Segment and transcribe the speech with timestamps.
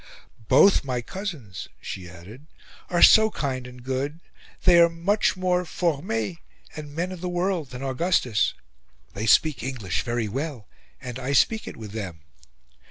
[0.47, 2.47] "Both my cousins," she added,
[2.89, 4.19] "are so kind and good;
[4.63, 6.37] they are much more formes
[6.75, 8.55] and men of the world than Augustus;
[9.13, 10.67] they speak English very well,
[10.99, 12.21] and I speak it with them.